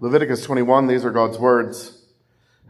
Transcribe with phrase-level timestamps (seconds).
[0.00, 2.02] Leviticus 21, these are God's words.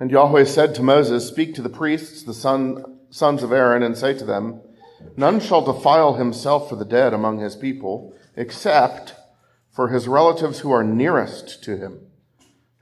[0.00, 3.98] And Yahweh said to Moses, Speak to the priests, the son, sons of Aaron, and
[3.98, 4.62] say to them,
[5.14, 9.14] None shall defile himself for the dead among his people, except
[9.70, 12.00] for his relatives who are nearest to him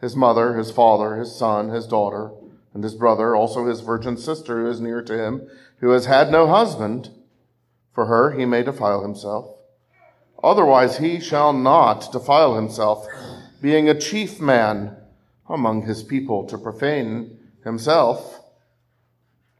[0.00, 2.30] his mother, his father, his son, his daughter,
[2.74, 6.30] and his brother, also his virgin sister who is near to him, who has had
[6.30, 7.10] no husband.
[7.94, 9.56] For her he may defile himself.
[10.44, 13.06] Otherwise he shall not defile himself,
[13.60, 14.96] being a chief man
[15.48, 18.40] among his people to profane himself.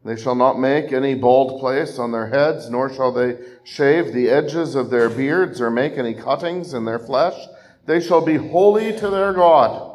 [0.04, 4.30] They shall not make any bald place on their heads, nor shall they shave the
[4.30, 7.34] edges of their beards or make any cuttings in their flesh.
[7.86, 9.94] They shall be holy to their God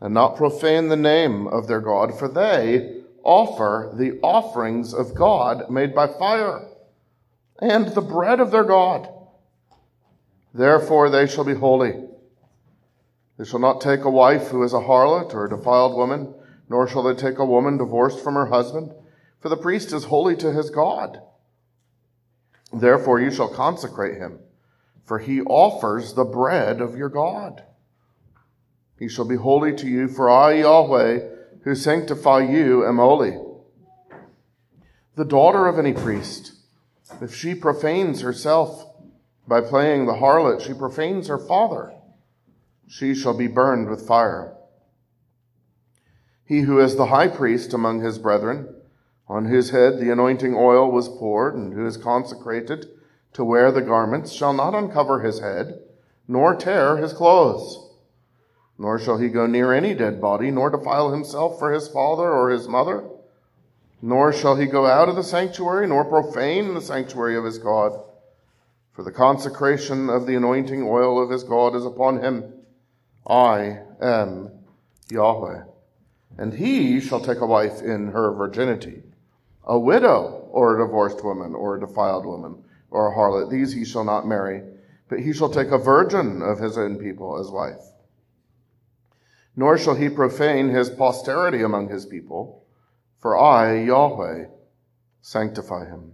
[0.00, 5.70] and not profane the name of their God, for they offer the offerings of God
[5.70, 6.66] made by fire
[7.60, 9.08] and the bread of their God.
[10.54, 12.09] Therefore they shall be holy.
[13.40, 16.34] They shall not take a wife who is a harlot or a defiled woman,
[16.68, 18.92] nor shall they take a woman divorced from her husband,
[19.40, 21.22] for the priest is holy to his God.
[22.70, 24.40] Therefore you shall consecrate him,
[25.06, 27.64] for he offers the bread of your God.
[28.98, 31.20] He shall be holy to you, for I, Yahweh,
[31.62, 33.38] who sanctify you, am holy.
[35.16, 36.52] The daughter of any priest,
[37.22, 38.84] if she profanes herself
[39.48, 41.94] by playing the harlot, she profanes her father.
[42.90, 44.54] She shall be burned with fire.
[46.44, 48.74] He who is the high priest among his brethren,
[49.28, 52.86] on whose head the anointing oil was poured, and who is consecrated
[53.32, 55.80] to wear the garments, shall not uncover his head,
[56.28, 57.90] nor tear his clothes
[58.80, 62.48] nor shall he go near any dead body, nor defile himself for his father or
[62.48, 63.04] his mother,
[64.00, 67.92] nor shall he go out of the sanctuary, nor profane the sanctuary of his God.
[68.94, 72.54] For the consecration of the anointing oil of his God is upon him.
[73.26, 74.50] I am
[75.10, 75.62] Yahweh.
[76.38, 79.02] And he shall take a wife in her virginity,
[79.64, 83.50] a widow, or a divorced woman, or a defiled woman, or a harlot.
[83.50, 84.62] These he shall not marry,
[85.08, 87.90] but he shall take a virgin of his own people as wife
[89.56, 92.64] nor shall he profane his posterity among his people,
[93.18, 94.46] for I, Yahweh,
[95.20, 96.12] sanctify him.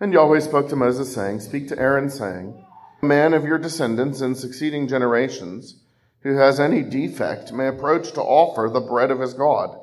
[0.00, 2.64] And Yahweh spoke to Moses, saying, Speak to Aaron, saying,
[3.02, 5.80] man of your descendants in succeeding generations,
[6.20, 9.78] who has any defect, may approach to offer the bread of his God.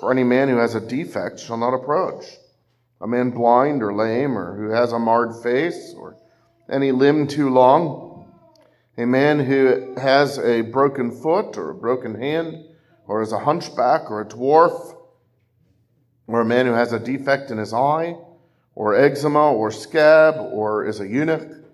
[0.00, 2.24] For any man who has a defect shall not approach.
[3.00, 6.16] A man blind or lame, or who has a marred face, or
[6.70, 8.32] any limb too long,
[8.98, 12.64] a man who has a broken foot or a broken hand,
[13.06, 14.94] or is a hunchback or a dwarf,
[16.26, 18.16] or a man who has a defect in his eye,
[18.74, 21.65] or eczema or scab, or is a eunuch.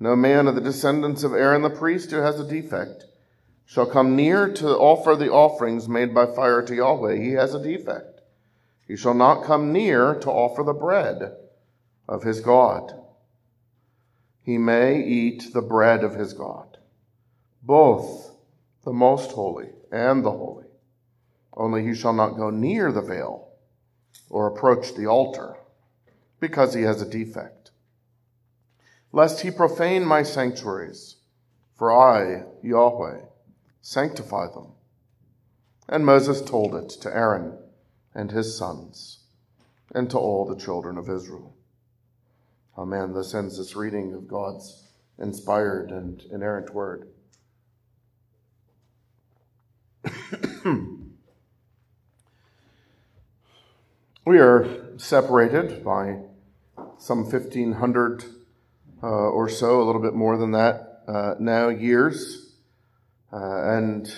[0.00, 3.04] No man of the descendants of Aaron the priest who has a defect
[3.64, 7.16] shall come near to offer the offerings made by fire to Yahweh.
[7.16, 8.20] He has a defect.
[8.86, 11.36] He shall not come near to offer the bread
[12.08, 12.92] of his God
[14.44, 16.76] he may eat the bread of his God,
[17.62, 18.36] both
[18.84, 20.66] the most holy and the holy.
[21.54, 23.48] Only he shall not go near the veil
[24.28, 25.56] or approach the altar,
[26.40, 27.70] because he has a defect.
[29.14, 31.16] Lest he profane my sanctuaries,
[31.76, 33.20] for I, Yahweh,
[33.80, 34.72] sanctify them.
[35.88, 37.56] And Moses told it to Aaron
[38.12, 39.20] and his sons,
[39.94, 41.54] and to all the children of Israel.
[42.76, 43.14] Amen.
[43.14, 44.82] This ends this reading of God's
[45.16, 47.06] inspired and inerrant word.
[54.26, 56.16] we are separated by
[56.98, 58.26] some 1500 uh,
[59.06, 62.54] or so, a little bit more than that uh, now, years,
[63.32, 64.14] uh, and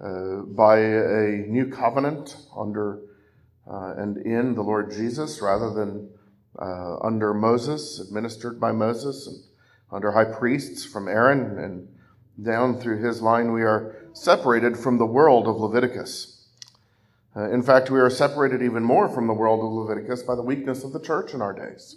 [0.00, 3.00] uh, by a new covenant under
[3.66, 6.10] uh, and in the Lord Jesus rather than
[6.60, 9.42] uh, under Moses, administered by Moses, and
[9.90, 11.88] under high priests from Aaron, and
[12.44, 16.46] down through his line, we are separated from the world of Leviticus.
[17.34, 20.42] Uh, in fact, we are separated even more from the world of Leviticus by the
[20.42, 21.96] weakness of the church in our days.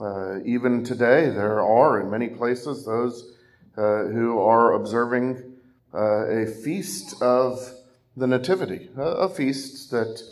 [0.00, 3.36] Uh, even today, there are in many places those
[3.76, 5.54] uh, who are observing
[5.94, 7.72] uh, a feast of
[8.16, 10.22] the Nativity, a, feast that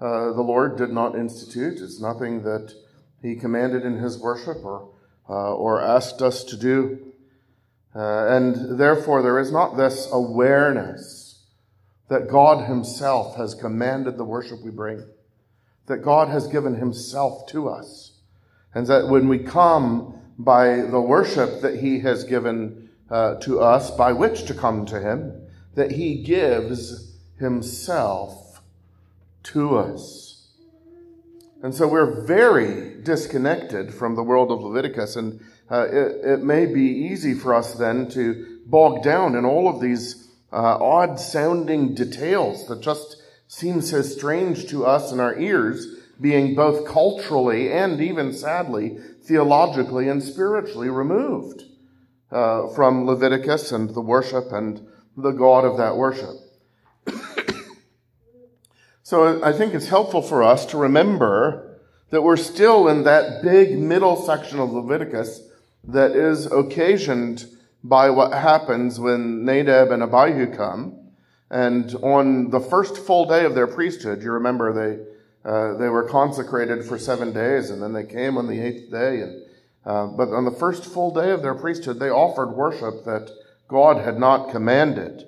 [0.00, 1.80] uh, the Lord did not institute.
[1.80, 2.74] It's nothing that
[3.20, 4.90] he commanded in his worship or,
[5.28, 7.12] uh, or asked us to do.
[7.92, 11.30] And therefore, there is not this awareness
[12.08, 15.04] that God himself has commanded the worship we bring,
[15.86, 18.09] that God has given himself to us,
[18.74, 23.90] and that when we come by the worship that he has given uh, to us
[23.90, 28.62] by which to come to him, that he gives himself
[29.42, 30.48] to us.
[31.62, 35.40] And so we're very disconnected from the world of Leviticus, and
[35.70, 39.80] uh, it, it, may be easy for us then to bog down in all of
[39.80, 45.86] these uh, odd sounding details that just seem so strange to us in our ears,
[46.20, 51.64] being both culturally and even sadly theologically and spiritually removed
[52.30, 54.86] uh, from Leviticus and the worship and
[55.16, 56.36] the God of that worship.
[59.02, 61.78] so I think it's helpful for us to remember
[62.10, 65.42] that we're still in that big middle section of Leviticus
[65.84, 67.46] that is occasioned
[67.82, 70.96] by what happens when Nadab and Abihu come.
[71.50, 75.02] And on the first full day of their priesthood, you remember they
[75.44, 79.20] uh, they were consecrated for seven days, and then they came on the eighth day.
[79.20, 79.42] And
[79.84, 83.30] uh, but on the first full day of their priesthood, they offered worship that
[83.68, 85.26] God had not commanded.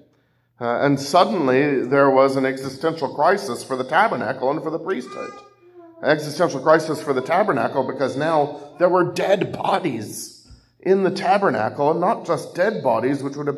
[0.61, 5.33] Uh, and suddenly there was an existential crisis for the tabernacle and for the priesthood.
[6.03, 10.47] An existential crisis for the tabernacle because now there were dead bodies
[10.81, 13.57] in the tabernacle, and not just dead bodies, which would have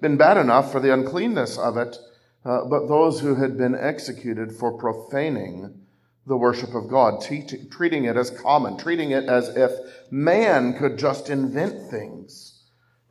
[0.00, 1.98] been bad enough for the uncleanness of it,
[2.44, 5.80] uh, but those who had been executed for profaning
[6.26, 7.22] the worship of God,
[7.70, 9.72] treating it as common, treating it as if
[10.10, 12.62] man could just invent things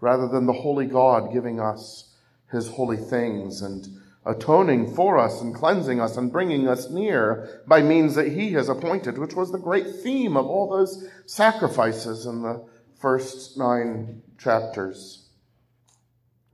[0.01, 2.15] rather than the holy God giving us
[2.51, 3.87] his holy things and
[4.25, 8.69] atoning for us and cleansing us and bringing us near by means that he has
[8.69, 12.65] appointed, which was the great theme of all those sacrifices in the
[12.99, 15.27] first nine chapters.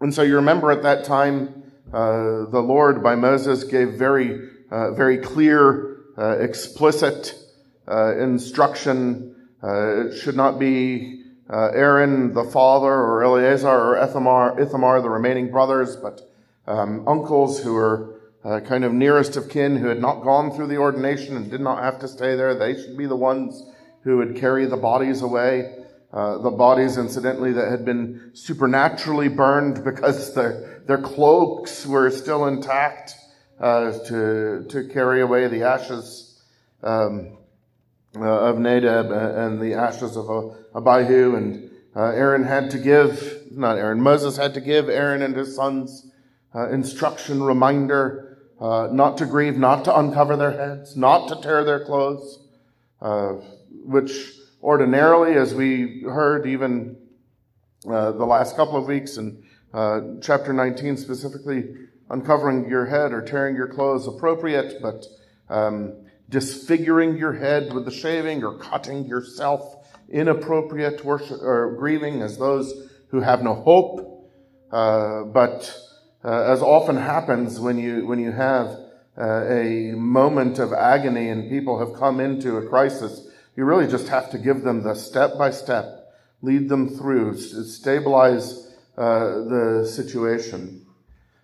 [0.02, 4.92] And so you remember at that time, uh, the Lord by Moses gave very, uh,
[4.92, 7.34] very clear, uh, explicit
[7.88, 9.36] uh, instruction.
[9.64, 15.50] Uh, it should not be Aaron the father or Eleazar or Ithamar, Ithamar the remaining
[15.50, 16.22] brothers, but
[16.68, 20.78] um, uncles who were kind of nearest of kin who had not gone through the
[20.78, 22.54] ordination and did not have to stay there.
[22.54, 23.64] They should be the ones
[24.04, 25.79] who would carry the bodies away.
[26.12, 32.48] Uh, the bodies, incidentally, that had been supernaturally burned because their, their cloaks were still
[32.48, 33.14] intact
[33.60, 36.42] uh, to, to carry away the ashes
[36.82, 37.38] um,
[38.16, 41.36] uh, of Nadab and the ashes of Abihu.
[41.36, 45.56] And uh, Aaron had to give, not Aaron, Moses had to give Aaron and his
[45.56, 46.10] sons
[46.56, 48.26] uh, instruction, reminder,
[48.60, 52.40] not to grieve, not to uncover their heads, not to tear their clothes,
[53.86, 56.98] which ordinarily, as we heard even
[57.90, 61.76] uh, the last couple of weeks in uh, chapter 19 specifically,
[62.10, 65.06] uncovering your head or tearing your clothes appropriate, but
[65.50, 65.94] um,
[66.28, 69.76] disfiguring your head with the shaving or cutting yourself
[70.10, 74.30] inappropriate worship or grieving as those who have no hope.
[74.72, 75.76] Uh, but
[76.24, 78.78] uh, as often happens when you when you have
[79.18, 84.08] uh, a moment of agony and people have come into a crisis, you really just
[84.08, 88.68] have to give them the step by step, lead them through, stabilize
[88.98, 90.86] uh, the situation.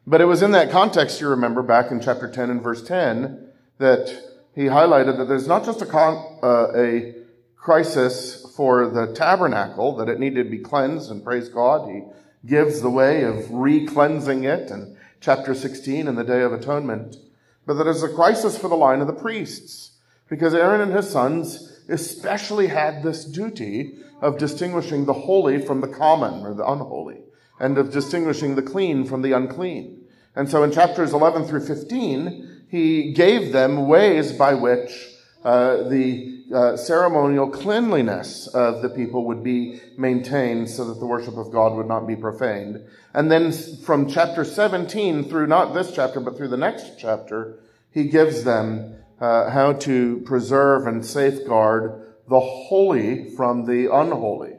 [0.07, 3.47] But it was in that context, you remember, back in chapter 10 and verse 10,
[3.79, 4.21] that
[4.53, 7.15] he highlighted that there's not just a, con- uh, a
[7.57, 12.03] crisis for the tabernacle, that it needed to be cleansed, and praise God, he
[12.45, 17.17] gives the way of re-cleansing it in chapter 16 in the Day of Atonement,
[17.65, 19.91] but that it's a crisis for the line of the priests,
[20.29, 25.87] because Aaron and his sons especially had this duty of distinguishing the holy from the
[25.87, 27.19] common or the unholy,
[27.59, 30.05] and of distinguishing the clean from the unclean.
[30.35, 34.91] And so in chapters 11 through 15, he gave them ways by which
[35.43, 41.37] uh, the uh, ceremonial cleanliness of the people would be maintained so that the worship
[41.37, 42.83] of God would not be profaned.
[43.13, 47.59] And then from chapter 17 through not this chapter, but through the next chapter,
[47.91, 54.53] he gives them uh, how to preserve and safeguard the holy from the unholy.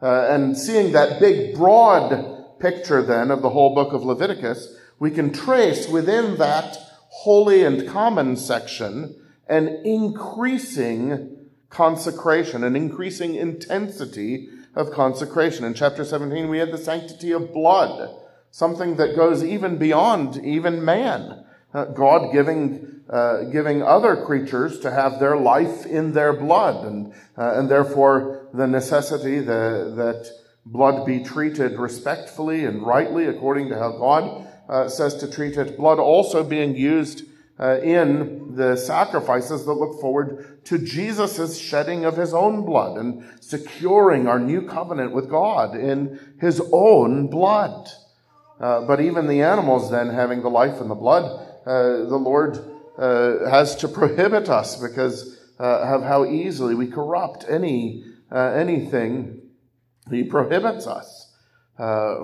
[0.00, 5.10] Uh, and seeing that big, broad picture then of the whole book of Leviticus, we
[5.10, 9.16] can trace within that holy and common section
[9.48, 11.36] an increasing
[11.70, 15.64] consecration, an increasing intensity of consecration.
[15.64, 18.14] In chapter 17, we had the sanctity of blood,
[18.50, 21.44] something that goes even beyond even man.
[21.74, 27.12] Uh, God giving uh, giving other creatures to have their life in their blood, and
[27.36, 30.30] uh, and therefore the necessity the, that
[30.64, 35.76] blood be treated respectfully and rightly according to how God uh, says to treat it.
[35.76, 37.24] Blood also being used
[37.60, 43.24] uh, in the sacrifices that look forward to Jesus' shedding of his own blood and
[43.40, 47.88] securing our new covenant with God in his own blood.
[48.58, 51.24] Uh, but even the animals then having the life and the blood,
[51.66, 57.44] uh, the Lord uh, has to prohibit us because uh, of how easily we corrupt
[57.48, 59.40] any uh, anything.
[60.10, 61.28] He prohibits us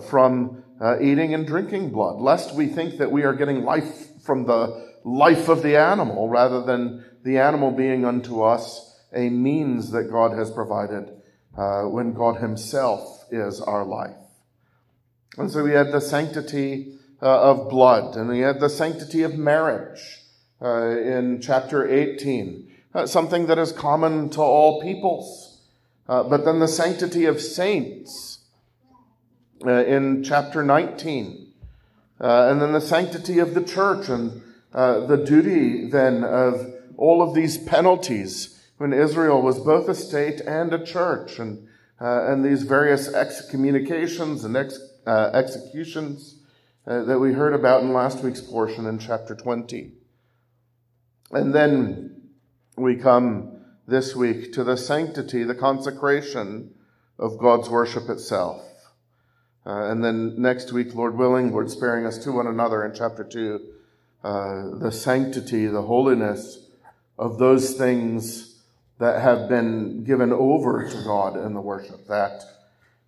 [0.09, 0.65] from
[1.01, 5.49] eating and drinking blood, lest we think that we are getting life from the life
[5.49, 10.51] of the animal rather than the animal being unto us a means that God has
[10.51, 11.11] provided
[11.57, 14.17] uh, when God Himself is our life.
[15.37, 19.37] And so we had the sanctity uh, of blood, and we had the sanctity of
[19.37, 20.18] marriage
[20.61, 25.61] uh, in chapter 18, uh, something that is common to all peoples.
[26.09, 28.41] Uh, but then the sanctity of saints
[29.67, 31.53] uh, in chapter 19,
[32.21, 37.35] and then the sanctity of the church and uh, the duty then of all of
[37.35, 41.67] these penalties when Israel was both a state and a church, and
[42.01, 46.37] uh, and these various excommunications and ex, uh, executions
[46.87, 49.93] uh, that we heard about in last week's portion in chapter 20.
[51.31, 52.31] And then
[52.77, 56.75] we come this week to the sanctity, the consecration
[57.19, 58.63] of God's worship itself.
[59.67, 63.25] Uh, and then next week, Lord willing, Lord sparing us to one another in chapter
[63.25, 63.61] 2,
[64.25, 66.61] uh, the sanctity, the holiness
[67.19, 68.63] of those things
[68.99, 72.43] that have been given over to God in the worship, that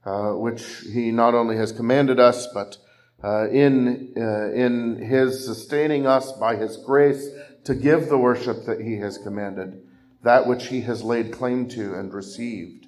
[0.05, 2.77] uh, which He not only has commanded us, but
[3.25, 7.27] uh, in uh, in His sustaining us by His grace
[7.65, 9.83] to give the worship that He has commanded,
[10.23, 12.87] that which He has laid claim to and received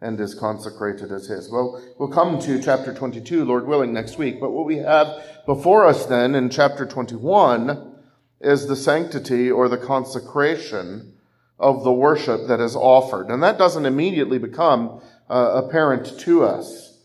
[0.00, 1.50] and is consecrated as His.
[1.50, 4.40] Well, we'll come to chapter 22, Lord willing, next week.
[4.40, 7.94] But what we have before us then in chapter 21
[8.40, 11.14] is the sanctity or the consecration
[11.58, 13.28] of the worship that is offered.
[13.28, 16.98] And that doesn't immediately become uh, apparent to us.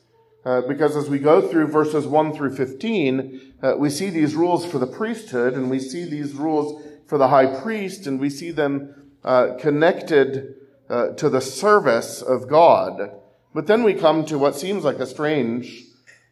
[0.45, 4.65] Uh, because as we go through verses 1 through 15, uh, we see these rules
[4.65, 8.51] for the priesthood and we see these rules for the high priest and we see
[8.51, 10.55] them uh, connected
[10.89, 13.11] uh, to the service of God.
[13.53, 15.83] But then we come to what seems like a strange,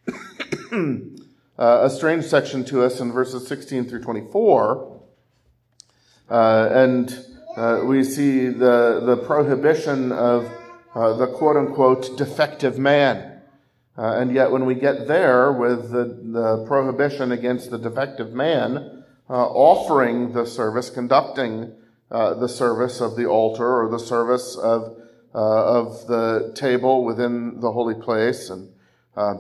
[0.72, 1.00] uh,
[1.58, 5.01] a strange section to us in verses 16 through 24.
[6.30, 7.25] Uh, and
[7.56, 10.51] uh, we see the, the prohibition of
[10.96, 13.42] uh, the quote unquote defective man.
[13.98, 19.02] Uh, and yet, when we get there with the, the prohibition against the defective man,
[19.35, 21.73] offering the service, conducting
[22.11, 24.95] uh, the service of the altar or the service of,
[25.33, 28.69] uh, of the table within the holy place, and
[29.17, 29.33] uh,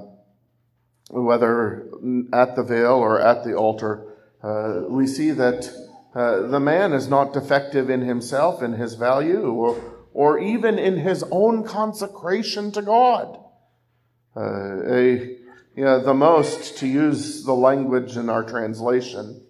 [1.11, 1.87] whether
[2.33, 4.03] at the veil or at the altar,
[4.41, 5.71] uh, we see that
[6.15, 9.79] uh, the man is not defective in himself, in his value, or,
[10.13, 13.37] or even in his own consecration to God.
[14.35, 15.37] a,
[15.75, 19.41] yeah, the most, to use the language in our translation,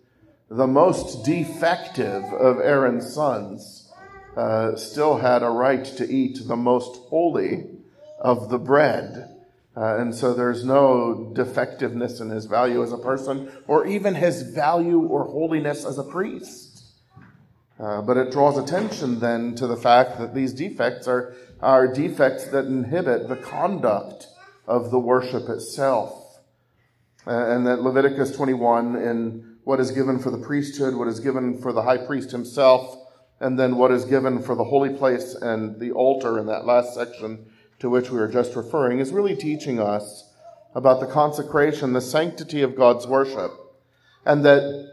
[0.53, 3.91] the most defective of Aaron's sons,
[4.37, 7.65] uh, still had a right to eat the most holy
[8.19, 9.35] of the bread.
[9.75, 14.43] Uh, and so there's no defectiveness in his value as a person, or even his
[14.43, 16.83] value or holiness as a priest.
[17.79, 22.45] Uh, but it draws attention then to the fact that these defects are, are defects
[22.45, 24.27] that inhibit the conduct
[24.67, 26.37] of the worship itself.
[27.25, 31.59] Uh, and that Leviticus 21 in what is given for the priesthood, what is given
[31.61, 32.97] for the high priest himself,
[33.39, 36.93] and then what is given for the holy place and the altar in that last
[36.93, 37.45] section
[37.79, 40.29] to which we were just referring, is really teaching us
[40.75, 43.51] about the consecration, the sanctity of God's worship,
[44.25, 44.91] and that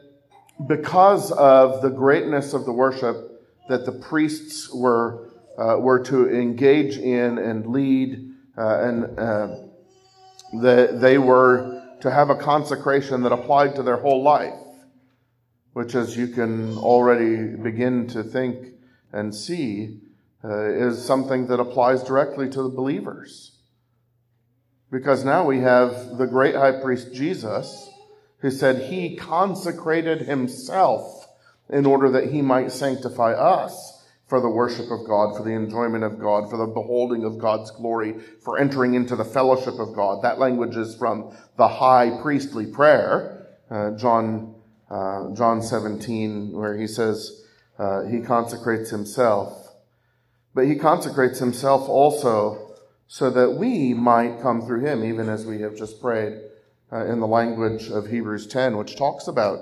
[0.67, 6.97] because of the greatness of the worship that the priests were uh, were to engage
[6.97, 9.57] in and lead, uh, and uh,
[10.53, 14.55] the, they were to have a consecration that applied to their whole life,
[15.73, 18.75] which, as you can already begin to think
[19.13, 20.01] and see,
[20.45, 23.53] uh, is something that applies directly to the believers.
[24.91, 27.91] Because now we have the great high priest Jesus,
[28.39, 31.29] who said he consecrated himself
[31.69, 34.00] in order that he might sanctify us
[34.31, 37.73] for the worship of God, for the enjoyment of God, for the beholding of God's
[37.73, 40.23] glory, for entering into the fellowship of God.
[40.23, 44.55] That language is from the high priestly prayer, uh, John,
[44.89, 47.45] uh, John 17, where he says
[47.77, 49.75] uh, he consecrates himself.
[50.55, 52.77] But he consecrates himself also
[53.09, 56.41] so that we might come through him, even as we have just prayed
[56.93, 59.59] uh, in the language of Hebrews 10, which talks about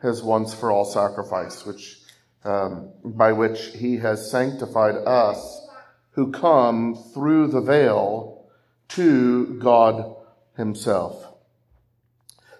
[0.00, 2.01] his once for all sacrifice, which
[2.44, 5.66] um, by which he has sanctified us
[6.12, 8.44] who come through the veil
[8.88, 10.16] to God
[10.56, 11.26] himself.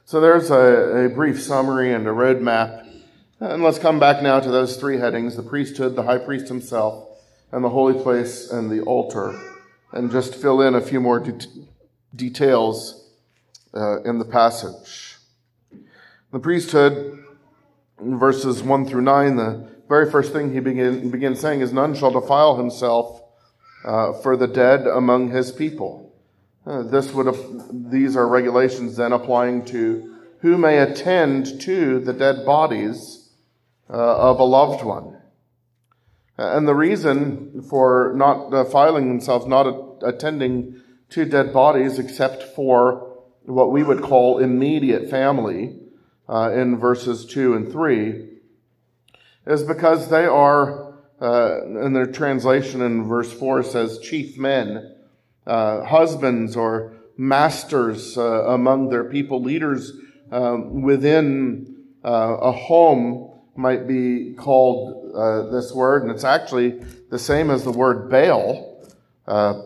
[0.04, 2.88] So there's a, a brief summary and a roadmap.
[3.40, 7.08] And let's come back now to those three headings the priesthood, the high priest himself,
[7.50, 9.38] and the holy place and the altar,
[9.90, 11.46] and just fill in a few more de-
[12.14, 13.10] details
[13.74, 15.16] uh, in the passage.
[16.30, 17.24] The priesthood,
[18.00, 22.10] verses 1 through 9, the very first thing he begin, begins saying is, None shall
[22.10, 23.20] defile himself
[23.84, 26.14] uh, for the dead among his people.
[26.64, 27.28] Uh, this would
[27.90, 33.28] these are regulations then applying to who may attend to the dead bodies
[33.90, 35.18] uh, of a loved one.
[36.38, 40.80] And the reason for not defiling themselves, not attending
[41.10, 45.80] to dead bodies, except for what we would call immediate family
[46.30, 48.31] uh, in verses 2 and 3,
[49.46, 54.94] is because they are, uh, in their translation in verse 4 says, chief men,
[55.46, 59.92] uh, husbands or masters uh, among their people, leaders
[60.30, 67.18] um, within uh, a home might be called uh, this word, and it's actually the
[67.18, 68.82] same as the word Baal.
[69.26, 69.62] Uh,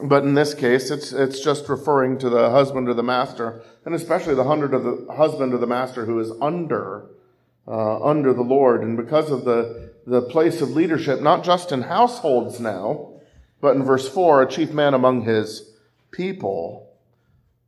[0.00, 3.94] but in this case, it's, it's just referring to the husband or the master, and
[3.94, 7.06] especially the, hundred of the husband or the master who is under
[7.68, 8.82] uh, under the Lord.
[8.82, 13.12] And because of the, the place of leadership, not just in households now,
[13.60, 15.74] but in verse 4, a chief man among his
[16.10, 16.88] people,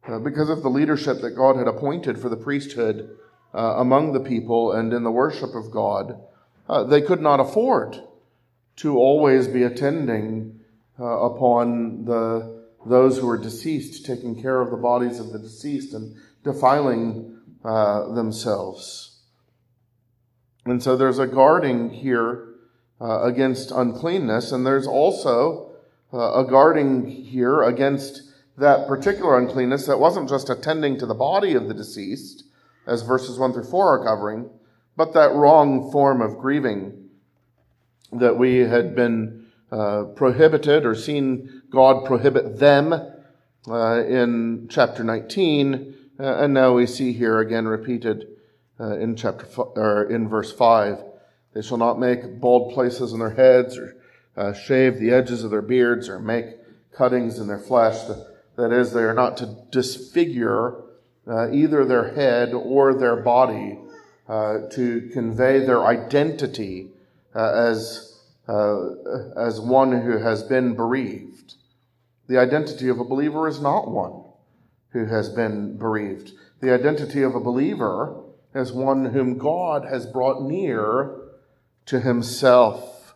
[0.08, 3.16] uh, because of the leadership that God had appointed for the priesthood
[3.54, 6.18] uh, among the people and in the worship of God,
[6.68, 8.00] uh, they could not afford
[8.76, 10.60] to always be attending
[10.98, 15.92] uh, upon the those who were deceased, taking care of the bodies of the deceased
[15.92, 19.09] and defiling uh, themselves.
[20.64, 22.48] And so there's a guarding here
[23.00, 25.72] uh, against uncleanness, and there's also
[26.12, 28.22] uh, a guarding here against
[28.58, 32.44] that particular uncleanness that wasn't just attending to the body of the deceased,
[32.86, 34.50] as verses 1 through 4 are covering,
[34.96, 37.08] but that wrong form of grieving
[38.12, 45.94] that we had been uh, prohibited or seen God prohibit them uh, in chapter 19,
[46.18, 48.26] uh, and now we see here again repeated
[48.80, 51.04] uh, in chapter f- or in verse five.
[51.52, 53.96] They shall not make bald places in their heads, or
[54.36, 56.46] uh, shave the edges of their beards, or make
[56.92, 57.96] cuttings in their flesh.
[58.56, 60.82] That is, they are not to disfigure
[61.26, 63.78] uh, either their head or their body
[64.28, 66.90] uh, to convey their identity
[67.34, 68.90] uh, as uh,
[69.36, 71.54] as one who has been bereaved.
[72.26, 74.24] The identity of a believer is not one
[74.90, 76.32] who has been bereaved.
[76.60, 78.22] The identity of a believer
[78.54, 81.16] as one whom God has brought near
[81.86, 83.14] to himself.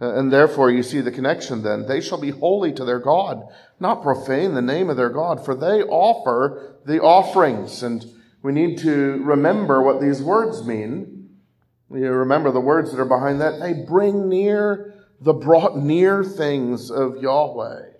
[0.00, 1.86] Uh, and therefore, you see the connection then.
[1.86, 3.42] They shall be holy to their God,
[3.78, 7.82] not profane the name of their God, for they offer the offerings.
[7.82, 8.04] And
[8.42, 11.30] we need to remember what these words mean.
[11.90, 13.60] You remember the words that are behind that.
[13.60, 17.90] They bring near the brought near things of Yahweh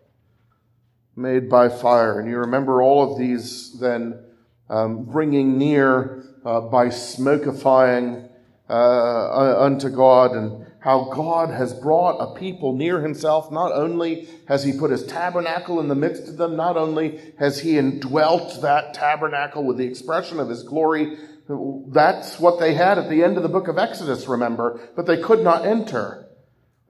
[1.17, 2.19] made by fire.
[2.19, 4.24] And you remember all of these then
[4.69, 8.29] um, bringing near uh, by smokifying
[8.69, 13.51] uh, unto God and how God has brought a people near himself.
[13.51, 17.61] Not only has he put his tabernacle in the midst of them, not only has
[17.61, 21.17] he indwelt that tabernacle with the expression of his glory.
[21.49, 25.21] That's what they had at the end of the book of Exodus, remember, but they
[25.21, 26.27] could not enter.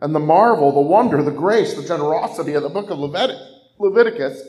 [0.01, 4.43] And the marvel, the wonder, the grace, the generosity of the book of Leviticus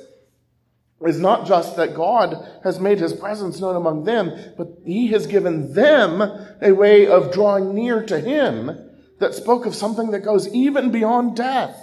[1.01, 5.27] is not just that God has made his presence known among them, but he has
[5.27, 6.21] given them
[6.61, 11.35] a way of drawing near to him that spoke of something that goes even beyond
[11.35, 11.77] death.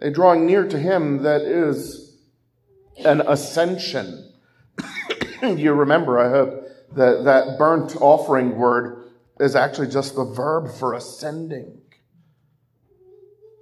[0.00, 2.16] A drawing near to him that is
[3.04, 4.32] an ascension.
[5.42, 10.94] you remember, I hope, that that burnt offering word is actually just the verb for
[10.94, 11.80] ascending.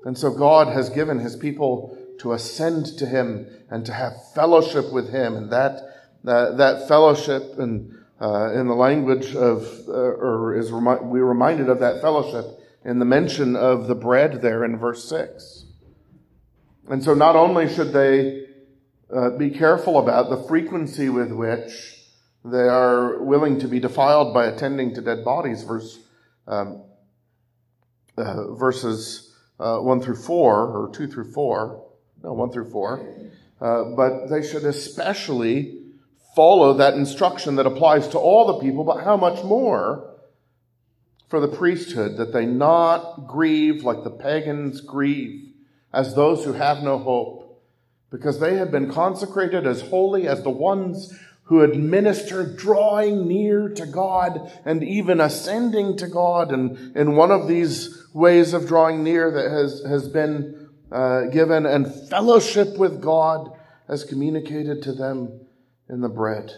[0.04, 4.92] And so God has given his people to ascend to him and to have fellowship
[4.92, 5.36] with him.
[5.36, 5.80] And that,
[6.24, 11.80] that, fellowship and, uh, in the language of, uh, or is remi- we reminded of
[11.80, 12.46] that fellowship
[12.84, 15.66] in the mention of the bread there in verse 6.
[16.88, 18.46] And so not only should they
[19.14, 21.96] uh, be careful about the frequency with which
[22.44, 25.98] they are willing to be defiled by attending to dead bodies, verse,
[26.46, 26.84] um,
[28.16, 31.85] uh, verses uh, 1 through 4, or 2 through 4,
[32.22, 33.06] no, 1 through 4.
[33.60, 35.78] Uh, but they should especially
[36.34, 40.14] follow that instruction that applies to all the people, but how much more
[41.28, 45.48] for the priesthood that they not grieve like the pagans grieve,
[45.92, 47.62] as those who have no hope,
[48.10, 53.86] because they have been consecrated as holy as the ones who administer drawing near to
[53.86, 56.52] God and even ascending to God.
[56.52, 61.66] And in one of these ways of drawing near that has, has been uh, given
[61.66, 63.52] and fellowship with God
[63.88, 65.40] as communicated to them
[65.88, 66.52] in the bread.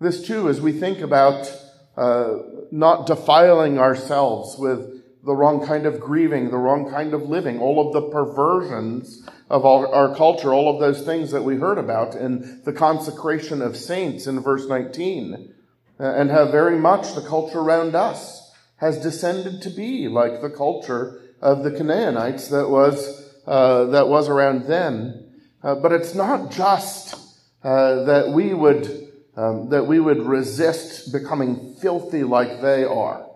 [0.00, 1.50] This too, as we think about
[1.96, 2.38] uh,
[2.70, 7.84] not defiling ourselves with the wrong kind of grieving, the wrong kind of living, all
[7.84, 12.14] of the perversions of our, our, culture, all of those things that we heard about
[12.14, 15.52] in the consecration of saints in verse 19,
[15.98, 20.50] uh, and how very much the culture around us has descended to be like the
[20.50, 25.32] culture of the Canaanites that was, uh, that was around then.
[25.62, 27.14] Uh, but it's not just
[27.62, 33.26] uh, that we would um, that we would resist becoming filthy like they are.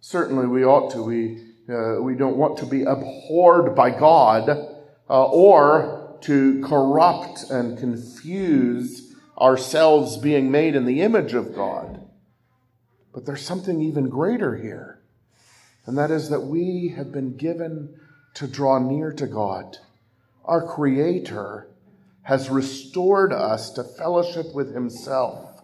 [0.00, 1.02] Certainly, we ought to.
[1.02, 7.78] We uh, we don't want to be abhorred by God uh, or to corrupt and
[7.78, 12.06] confuse ourselves being made in the image of God.
[13.12, 14.97] But there's something even greater here,
[15.88, 17.98] and that is that we have been given
[18.34, 19.78] to draw near to God.
[20.44, 21.66] Our Creator
[22.24, 25.62] has restored us to fellowship with Himself.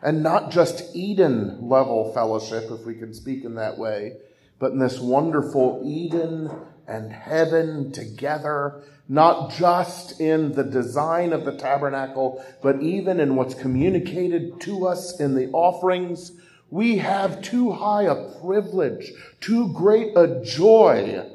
[0.00, 4.18] And not just Eden level fellowship, if we can speak in that way,
[4.60, 6.52] but in this wonderful Eden
[6.86, 13.54] and heaven together, not just in the design of the tabernacle, but even in what's
[13.54, 16.30] communicated to us in the offerings.
[16.70, 21.26] We have too high a privilege, too great a joy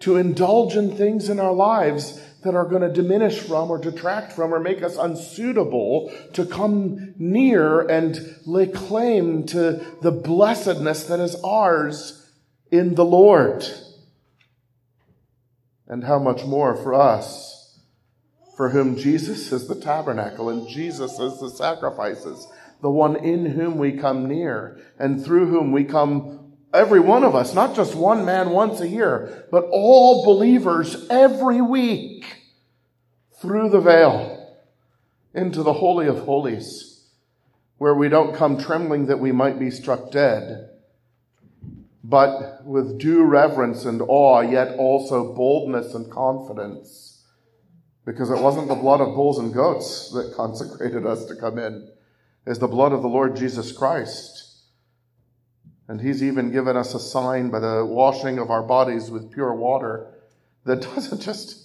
[0.00, 4.32] to indulge in things in our lives that are going to diminish from or detract
[4.32, 11.20] from or make us unsuitable to come near and lay claim to the blessedness that
[11.20, 12.30] is ours
[12.70, 13.66] in the Lord.
[15.88, 17.78] And how much more for us,
[18.56, 22.46] for whom Jesus is the tabernacle and Jesus is the sacrifices,
[22.84, 26.44] the one in whom we come near and through whom we come
[26.74, 31.62] Every one of us, not just one man once a year, but all believers every
[31.62, 32.26] week
[33.40, 34.58] through the veil
[35.32, 37.04] into the Holy of Holies,
[37.78, 40.68] where we don't come trembling that we might be struck dead,
[42.02, 47.22] but with due reverence and awe, yet also boldness and confidence.
[48.04, 51.88] Because it wasn't the blood of bulls and goats that consecrated us to come in,
[52.46, 54.44] it's the blood of the Lord Jesus Christ
[55.88, 59.54] and He's even given us a sign by the washing of our bodies with pure
[59.54, 60.06] water
[60.64, 61.60] that doesn't just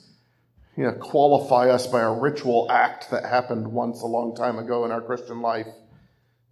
[0.75, 4.85] you know, qualify us by a ritual act that happened once a long time ago
[4.85, 5.67] in our Christian life,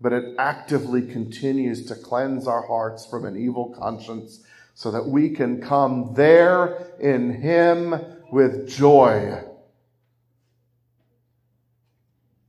[0.02, 4.44] but it actively continues to cleanse our hearts from an evil conscience
[4.76, 7.96] so that we can come there in Him
[8.32, 9.42] with joy.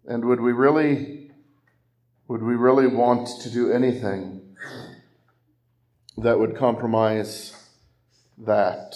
[0.06, 1.17] And would we really,
[2.28, 4.42] would we really want to do anything
[6.18, 7.56] that would compromise
[8.36, 8.94] that.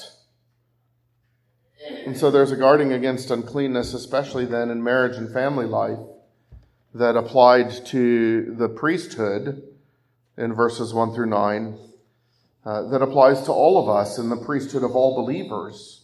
[2.07, 5.99] And so there's a guarding against uncleanness, especially then in marriage and family life,
[6.95, 9.63] that applied to the priesthood
[10.37, 11.79] in verses 1 through 9,
[12.65, 16.03] uh, that applies to all of us in the priesthood of all believers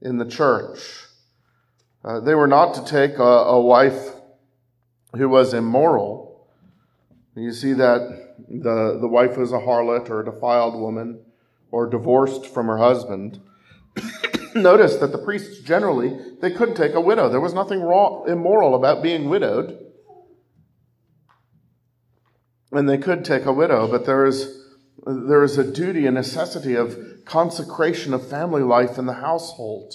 [0.00, 1.04] in the church.
[2.04, 4.10] Uh, they were not to take a, a wife
[5.16, 6.21] who was immoral.
[7.34, 11.24] You see that the, the wife was a harlot or a defiled woman
[11.70, 13.40] or divorced from her husband.
[14.54, 17.30] Notice that the priests generally, they couldn't take a widow.
[17.30, 19.78] There was nothing wrong, immoral about being widowed.
[22.70, 24.62] And they could take a widow, but there is,
[25.06, 29.94] there is a duty, a necessity of consecration of family life in the household.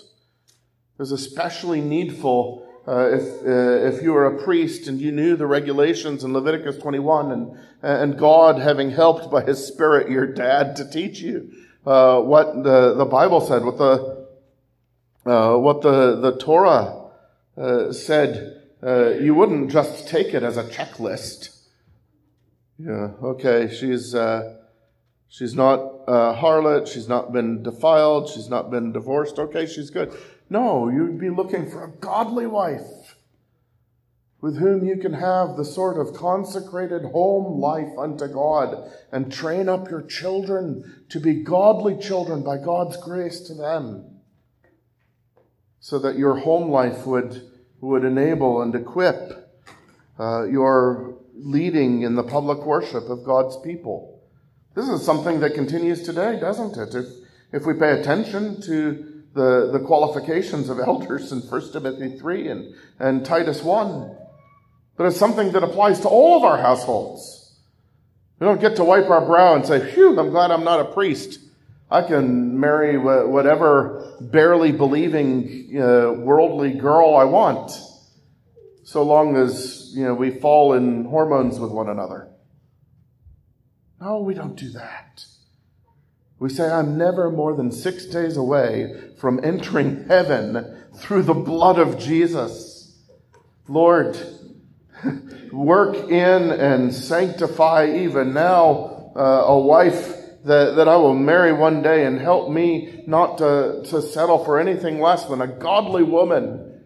[0.97, 5.45] There's especially needful uh, if, uh, if you were a priest and you knew the
[5.45, 10.89] regulations in Leviticus 21 and, and God having helped by his spirit your dad to
[10.89, 11.52] teach you,
[11.86, 14.28] uh, what the, the Bible said, what the,
[15.26, 17.10] uh, what the, the Torah,
[17.58, 21.58] uh, said, uh, you wouldn't just take it as a checklist.
[22.80, 24.15] Yeah, okay, she's,
[25.28, 30.15] she's not a harlot, she's not been defiled, she's not been divorced, okay, she's good.
[30.50, 33.16] No, you'd be looking for a godly wife
[34.40, 39.68] with whom you can have the sort of consecrated home life unto God and train
[39.68, 44.20] up your children to be godly children by God's grace to them.
[45.80, 47.42] So that your home life would,
[47.82, 49.52] would enable and equip
[50.20, 54.22] uh, your leading in the public worship of God's people.
[54.76, 56.94] This is something that continues today, doesn't it?
[56.94, 57.06] If,
[57.52, 62.76] if we pay attention to the, the qualifications of elders in 1 Timothy 3 and,
[63.00, 64.16] and Titus 1,
[64.96, 67.56] but it's something that applies to all of our households.
[68.40, 70.86] We don't get to wipe our brow and say, phew, I'm glad I'm not a
[70.86, 71.40] priest.
[71.90, 77.72] I can marry whatever barely believing uh, worldly girl I want,
[78.84, 82.28] so long as you know we fall in hormones with one another.
[84.02, 85.26] No, we don't do that.
[86.39, 91.80] We say, I'm never more than six days away from entering heaven through the blood
[91.80, 92.95] of Jesus.
[93.67, 94.17] Lord,
[95.52, 101.82] work in and sanctify even now uh, a wife that, that I will marry one
[101.82, 106.84] day and help me not to, to settle for anything less than a godly woman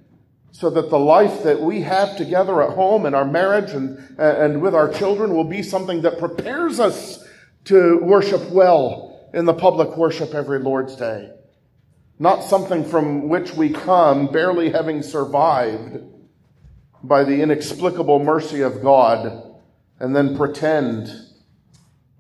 [0.54, 4.62] so that the life that we have together at home and our marriage and, and
[4.62, 7.24] with our children will be something that prepares us
[7.66, 11.32] to worship well in the public worship every Lord's Day.
[12.20, 16.04] Not something from which we come barely having survived
[17.04, 19.60] by the inexplicable mercy of God
[20.00, 21.10] and then pretend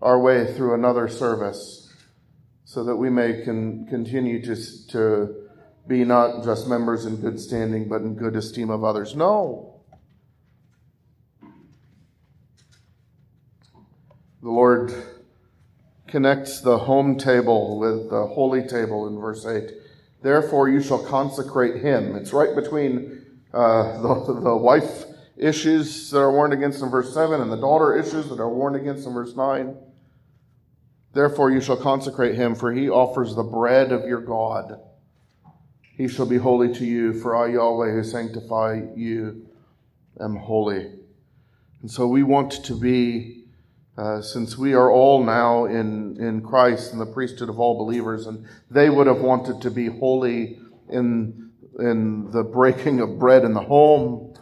[0.01, 1.93] our way through another service
[2.65, 4.55] so that we may con- continue to,
[4.87, 5.35] to
[5.87, 9.15] be not just members in good standing, but in good esteem of others.
[9.15, 9.81] No.
[14.41, 14.91] The Lord
[16.11, 19.71] connects the home table with the holy table in verse 8.
[20.21, 22.15] Therefore, you shall consecrate him.
[22.15, 25.05] It's right between uh, the, the wife
[25.37, 28.75] issues that are warned against in verse 7 and the daughter issues that are warned
[28.75, 29.75] against in verse 9.
[31.13, 34.79] Therefore, you shall consecrate him, for he offers the bread of your God.
[35.97, 39.47] He shall be holy to you, for I, Yahweh, who sanctify you,
[40.19, 40.93] am holy.
[41.81, 43.40] And so we want to be,
[43.97, 48.27] uh, since we are all now in, in Christ and the priesthood of all believers,
[48.27, 53.53] and they would have wanted to be holy in, in the breaking of bread in
[53.53, 54.33] the home,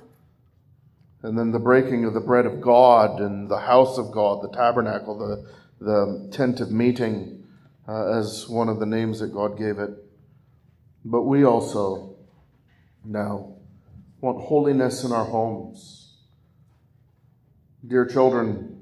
[1.22, 4.56] and then the breaking of the bread of God and the house of God, the
[4.56, 7.44] tabernacle, the the tent of meeting
[7.88, 9.92] uh, as one of the names that God gave it.
[11.06, 12.18] But we also
[13.06, 13.56] now
[14.20, 16.18] want holiness in our homes.
[17.88, 18.79] Dear children,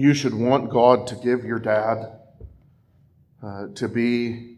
[0.00, 2.18] you should want God to give your dad
[3.42, 4.56] uh, to be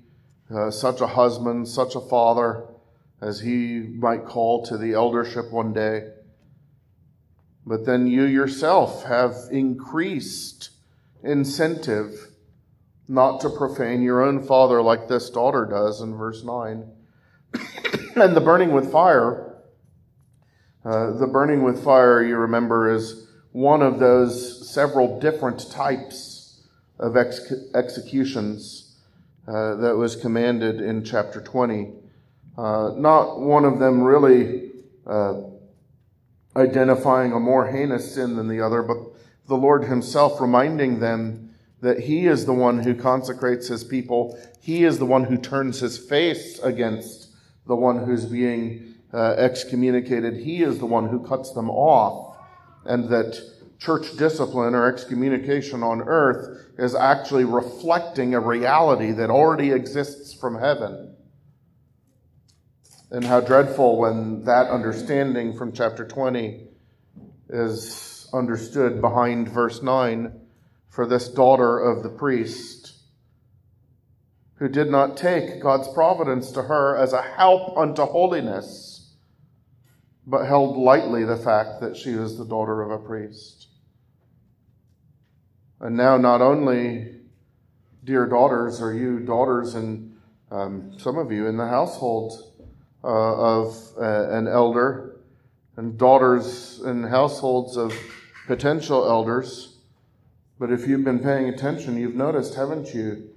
[0.54, 2.66] uh, such a husband, such a father
[3.20, 6.08] as he might call to the eldership one day.
[7.66, 10.70] But then you yourself have increased
[11.22, 12.12] incentive
[13.08, 16.88] not to profane your own father like this daughter does in verse 9.
[18.16, 19.62] and the burning with fire,
[20.84, 23.25] uh, the burning with fire, you remember, is
[23.56, 26.60] one of those several different types
[26.98, 28.98] of ex- executions
[29.48, 31.90] uh, that was commanded in chapter 20.
[32.58, 34.72] Uh, not one of them really
[35.06, 35.40] uh,
[36.54, 38.98] identifying a more heinous sin than the other, but
[39.48, 44.38] the Lord Himself reminding them that He is the one who consecrates His people.
[44.60, 47.30] He is the one who turns His face against
[47.66, 50.36] the one who's being uh, excommunicated.
[50.36, 52.25] He is the one who cuts them off.
[52.88, 53.40] And that
[53.78, 60.58] church discipline or excommunication on earth is actually reflecting a reality that already exists from
[60.58, 61.14] heaven.
[63.10, 66.66] And how dreadful when that understanding from chapter 20
[67.48, 70.40] is understood behind verse 9
[70.88, 72.96] for this daughter of the priest
[74.56, 78.95] who did not take God's providence to her as a help unto holiness,
[80.26, 83.68] but held lightly the fact that she was the daughter of a priest.
[85.80, 87.20] And now, not only,
[88.02, 90.16] dear daughters, are you daughters and
[90.50, 92.32] um, some of you in the household
[93.04, 95.16] uh, of uh, an elder
[95.76, 97.94] and daughters in households of
[98.46, 99.76] potential elders.
[100.58, 103.30] But if you've been paying attention, you've noticed, haven't you,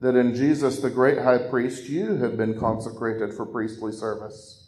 [0.00, 4.61] that in Jesus, the great high priest, you have been consecrated for priestly service.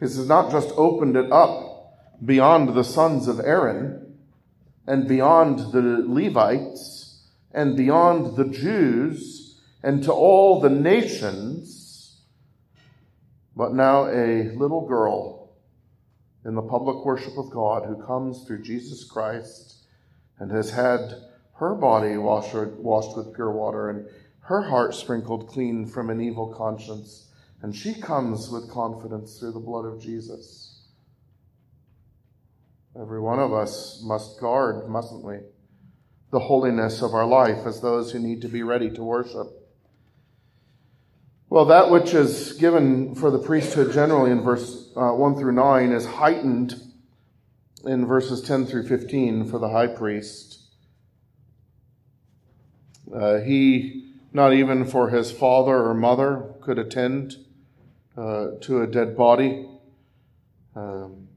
[0.00, 4.18] This has not just opened it up beyond the sons of Aaron
[4.86, 11.80] and beyond the Levites and beyond the Jews and to all the nations
[13.60, 15.50] but now a little girl
[16.46, 19.84] in the public worship of God who comes through Jesus Christ
[20.38, 21.14] and has had
[21.56, 24.06] her body washed, with pure water and
[24.44, 27.29] her heart sprinkled clean from an evil conscience.
[27.62, 30.70] And she comes with confidence through the blood of Jesus.
[32.98, 35.38] Every one of us must guard, mustn't we?
[36.32, 39.46] The holiness of our life as those who need to be ready to worship.
[41.48, 45.92] Well, that which is given for the priesthood generally in verse uh, 1 through 9
[45.92, 46.80] is heightened
[47.84, 50.60] in verses 10 through 15 for the high priest.
[53.12, 57.36] Uh, he, not even for his father or mother, could attend
[58.20, 59.66] uh, to a dead body.
[60.76, 61.28] Um,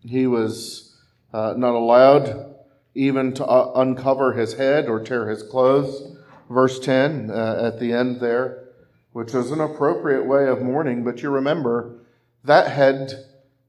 [0.00, 0.94] he was
[1.32, 2.54] uh, not allowed
[2.94, 6.18] even to uh, uncover his head or tear his clothes.
[6.50, 8.68] Verse 10 uh, at the end there,
[9.12, 12.00] which is an appropriate way of mourning, but you remember
[12.44, 13.12] that head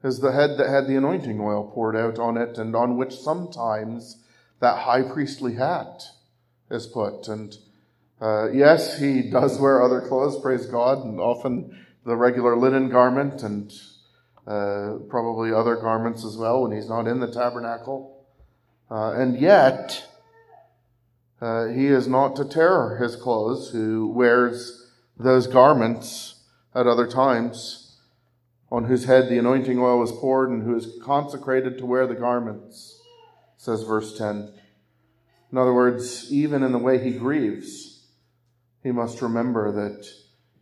[0.04, 3.15] is the head that had the anointing oil poured out on it and on which
[3.15, 4.17] sometimes
[4.60, 6.04] that high priestly hat
[6.69, 7.30] is put.
[7.30, 7.56] And
[8.19, 13.44] uh, yes, he does wear other clothes, praise God, and often the regular linen garment
[13.44, 13.72] and
[14.48, 18.26] uh, probably other garments as well when he's not in the tabernacle.
[18.90, 20.08] Uh, and yet,
[21.40, 27.98] uh, he is not to tear his clothes who wears those garments at other times,
[28.72, 32.16] on whose head the anointing oil was poured and who is consecrated to wear the
[32.16, 33.00] garments,
[33.58, 34.54] says verse 10.
[35.52, 38.08] In other words, even in the way he grieves,
[38.82, 40.10] he must remember that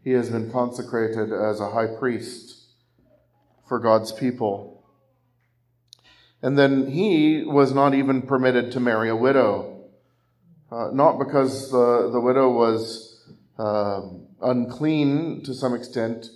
[0.09, 2.61] he has been consecrated as a high priest
[3.67, 4.83] for God's people.
[6.41, 9.83] And then he was not even permitted to marry a widow.
[10.71, 13.23] Uh, not because the, the widow was
[13.59, 14.01] uh,
[14.41, 16.31] unclean to some extent,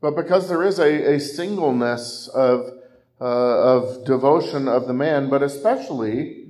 [0.00, 2.70] but because there is a, a singleness of,
[3.20, 6.46] uh, of devotion of the man, but especially,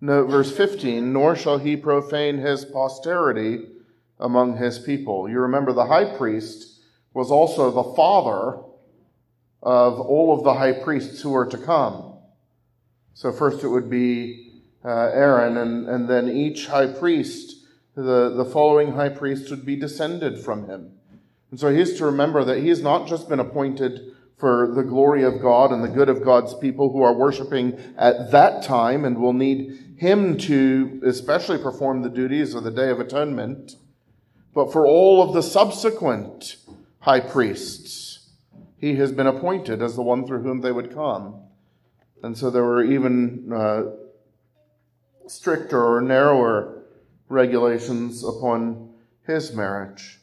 [0.00, 3.66] note verse 15, nor shall he profane his posterity
[4.20, 5.28] among his people.
[5.28, 6.80] You remember the high priest
[7.14, 8.58] was also the father
[9.62, 12.14] of all of the high priests who are to come.
[13.14, 14.52] So first it would be
[14.84, 19.76] uh, Aaron, and, and then each high priest, the, the following high priest would be
[19.76, 20.92] descended from him.
[21.50, 24.84] And so he is to remember that he has not just been appointed for the
[24.84, 29.04] glory of God and the good of God's people who are worshiping at that time
[29.04, 33.74] and will need him to especially perform the duties of the Day of Atonement,
[34.58, 36.56] but for all of the subsequent
[36.98, 38.26] high priests
[38.76, 41.36] he has been appointed as the one through whom they would come.
[42.24, 43.82] And so there were even uh,
[45.28, 46.82] stricter or narrower
[47.28, 48.94] regulations upon
[49.28, 50.18] his marriage,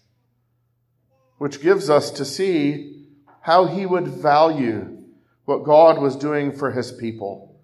[1.38, 3.06] which gives us to see
[3.40, 5.02] how he would value
[5.46, 7.58] what God was doing for his people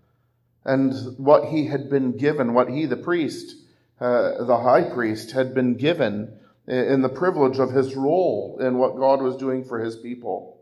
[0.64, 3.58] and what he had been given, what he, the priest,
[4.00, 8.96] uh, the high priest, had been given in the privilege of his role in what
[8.96, 10.60] God was doing for his people.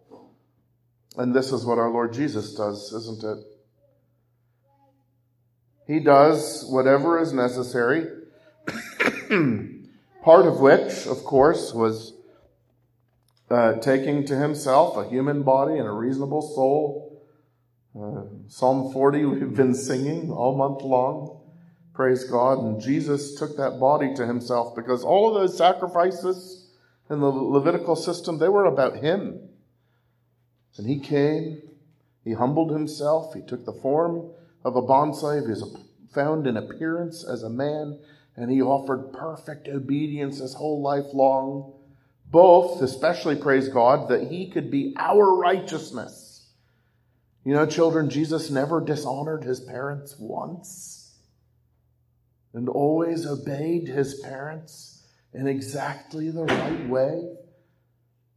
[1.18, 3.46] And this is what our Lord Jesus does, isn't it?
[5.88, 8.06] He does whatever is necessary,
[10.24, 12.14] part of which, of course, was
[13.50, 17.26] uh, taking to himself a human body and a reasonable soul.
[18.00, 21.39] Uh, Psalm 40, we've been singing all month long.
[22.00, 22.60] Praise God.
[22.60, 26.70] And Jesus took that body to himself because all of those sacrifices
[27.10, 29.50] in the Levitical system, they were about him.
[30.78, 31.62] And he came,
[32.24, 34.32] he humbled himself, he took the form
[34.64, 35.78] of a bondslave, he was
[36.14, 38.00] found in appearance as a man,
[38.38, 41.74] and he offered perfect obedience his whole life long.
[42.32, 46.48] Both, especially praise God, that he could be our righteousness.
[47.44, 50.99] You know, children, Jesus never dishonored his parents once
[52.54, 57.36] and always obeyed his parents in exactly the right way.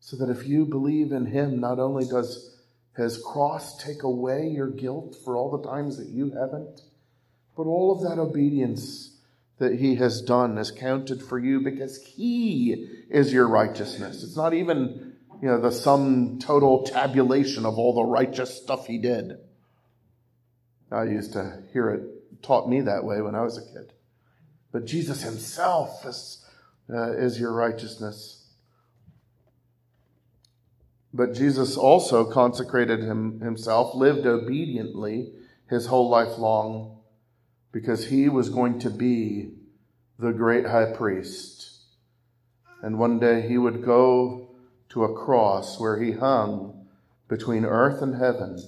[0.01, 2.57] So that if you believe in him, not only does
[2.97, 6.83] his cross take away your guilt for all the times that you haven't,
[7.57, 9.17] but all of that obedience
[9.59, 12.73] that he has done is counted for you because he
[13.09, 14.25] is your righteousness.
[14.25, 18.99] It's not even, you know, the sum total tabulation of all the righteous stuff he
[18.99, 19.39] did.
[20.91, 23.93] I used to hear it taught me that way when I was a kid.
[24.73, 26.45] But Jesus himself is,
[26.93, 28.39] uh, is your righteousness.
[31.15, 35.35] But Jesus also consecrated him, himself, lived obediently
[35.69, 36.99] his whole life long,
[37.71, 39.51] because he was going to be
[40.19, 41.71] the great high priest.
[42.81, 44.55] And one day he would go
[44.91, 46.87] to a cross where he hung
[47.29, 48.59] between earth and heaven,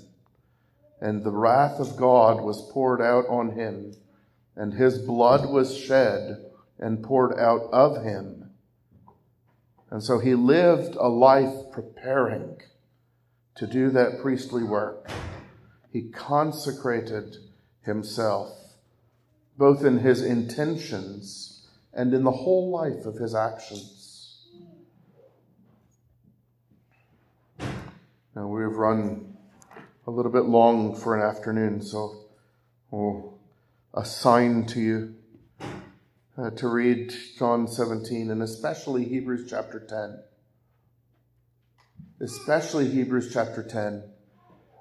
[1.01, 3.95] and the wrath of God was poured out on him,
[4.57, 6.45] and his blood was shed
[6.79, 8.45] and poured out of him
[9.95, 12.61] and so he lived a life preparing
[13.55, 15.09] to do that priestly work.
[15.93, 17.37] he consecrated
[17.83, 18.51] himself,
[19.57, 24.49] both in his intentions and in the whole life of his actions.
[28.35, 29.37] Now, we've run
[30.09, 32.25] a little bit long for an afternoon, so
[32.91, 33.34] we'll
[33.97, 35.15] assign to you
[36.37, 40.21] uh, to read John 17 and especially Hebrews chapter 10.
[42.21, 44.03] Especially Hebrews chapter 10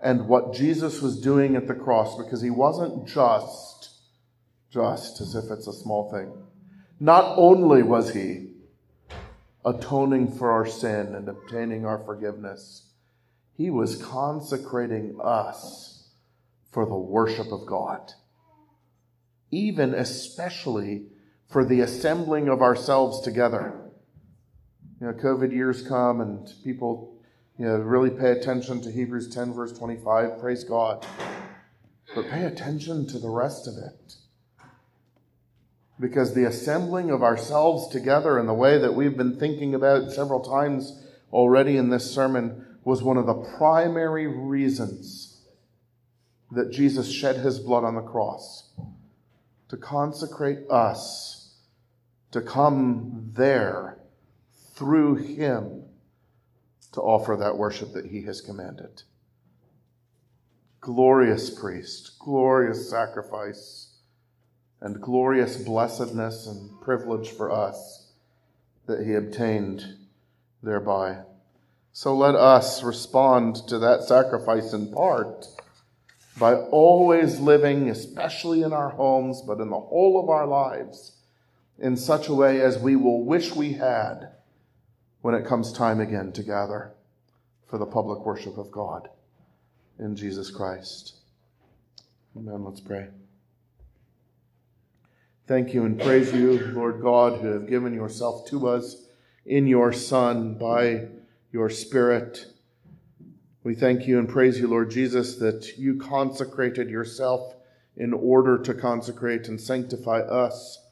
[0.01, 3.91] and what Jesus was doing at the cross because he wasn't just,
[4.72, 6.34] just as if it's a small thing.
[6.99, 8.49] Not only was he
[9.64, 12.89] atoning for our sin and obtaining our forgiveness,
[13.55, 16.09] he was consecrating us
[16.72, 18.11] for the worship of God.
[19.54, 21.04] Even especially
[21.47, 23.91] for the assembling of ourselves together.
[24.99, 27.16] You know, COVID years come and people,
[27.60, 30.39] you know, really pay attention to Hebrews 10, verse 25.
[30.39, 31.06] Praise God.
[32.16, 34.16] But pay attention to the rest of it.
[35.99, 40.39] Because the assembling of ourselves together in the way that we've been thinking about several
[40.39, 40.99] times
[41.32, 45.41] already in this sermon was one of the primary reasons
[46.49, 48.72] that Jesus shed his blood on the cross
[49.74, 51.55] to consecrate us
[52.30, 53.97] to come there
[54.76, 55.82] through him
[56.91, 59.01] to offer that worship that he has commanded.
[60.80, 63.95] Glorious priest, glorious sacrifice,
[64.80, 68.11] and glorious blessedness and privilege for us
[68.86, 69.84] that he obtained
[70.61, 71.17] thereby.
[71.93, 75.47] So let us respond to that sacrifice in part
[76.38, 81.17] by always living, especially in our homes, but in the whole of our lives,
[81.79, 84.29] in such a way as we will wish we had
[85.21, 86.93] when it comes time again to gather
[87.67, 89.09] for the public worship of God
[89.99, 91.15] in Jesus Christ.
[92.36, 92.63] Amen.
[92.63, 93.07] Let's pray.
[95.45, 99.07] Thank you and praise you, Lord God, who have given yourself to us
[99.45, 101.07] in your Son by
[101.51, 102.53] your Spirit.
[103.64, 107.55] We thank you and praise you, Lord Jesus, that you consecrated yourself
[107.95, 110.86] in order to consecrate and sanctify us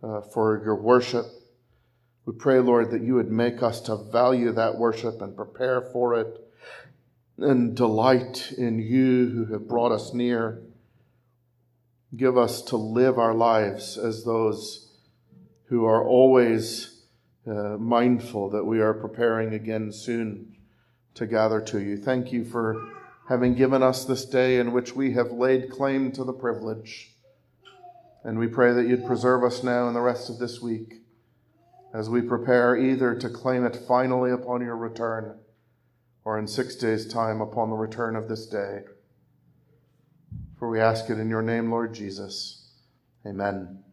[0.00, 1.26] uh, for your worship.
[2.24, 6.14] We pray, Lord, that you would make us to value that worship and prepare for
[6.14, 6.40] it
[7.38, 10.62] and delight in you who have brought us near.
[12.16, 14.92] Give us to live our lives as those
[15.64, 17.02] who are always
[17.44, 20.53] uh, mindful that we are preparing again soon
[21.14, 21.96] to gather to you.
[21.96, 22.88] Thank you for
[23.28, 27.14] having given us this day in which we have laid claim to the privilege
[28.24, 31.02] and we pray that you'd preserve us now and the rest of this week
[31.92, 35.38] as we prepare either to claim it finally upon your return
[36.24, 38.80] or in six days' time upon the return of this day.
[40.58, 42.70] For we ask it in your name, Lord Jesus.
[43.26, 43.84] Amen.